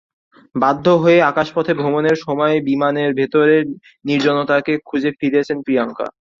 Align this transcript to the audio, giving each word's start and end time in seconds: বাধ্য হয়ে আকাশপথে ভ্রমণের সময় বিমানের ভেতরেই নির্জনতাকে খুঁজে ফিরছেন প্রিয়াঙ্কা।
বাধ্য 0.55 0.85
হয়ে 1.03 1.19
আকাশপথে 1.23 1.73
ভ্রমণের 1.73 2.17
সময় 2.25 2.55
বিমানের 2.67 3.09
ভেতরেই 3.19 3.63
নির্জনতাকে 4.05 4.73
খুঁজে 4.87 5.09
ফিরছেন 5.19 5.57
প্রিয়াঙ্কা। 5.65 6.07